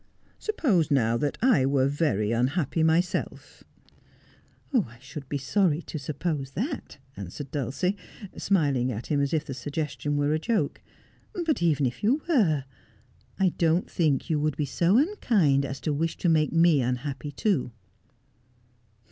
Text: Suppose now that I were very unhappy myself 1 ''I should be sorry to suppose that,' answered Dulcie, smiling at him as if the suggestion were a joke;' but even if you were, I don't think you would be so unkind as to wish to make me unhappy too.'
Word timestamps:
Suppose 0.39 0.89
now 0.89 1.15
that 1.17 1.37
I 1.43 1.63
were 1.63 1.87
very 1.87 2.31
unhappy 2.31 2.81
myself 2.81 3.63
1 4.71 4.85
''I 4.87 4.97
should 4.97 5.29
be 5.29 5.37
sorry 5.37 5.83
to 5.83 5.99
suppose 5.99 6.53
that,' 6.53 6.97
answered 7.15 7.51
Dulcie, 7.51 7.95
smiling 8.35 8.91
at 8.91 9.11
him 9.11 9.21
as 9.21 9.31
if 9.31 9.45
the 9.45 9.53
suggestion 9.53 10.17
were 10.17 10.33
a 10.33 10.39
joke;' 10.39 10.81
but 11.45 11.61
even 11.61 11.85
if 11.85 12.01
you 12.03 12.23
were, 12.27 12.65
I 13.37 13.49
don't 13.59 13.87
think 13.91 14.27
you 14.27 14.39
would 14.39 14.57
be 14.57 14.65
so 14.65 14.97
unkind 14.97 15.65
as 15.67 15.79
to 15.81 15.93
wish 15.93 16.17
to 16.17 16.29
make 16.29 16.51
me 16.51 16.81
unhappy 16.81 17.31
too.' 17.31 17.71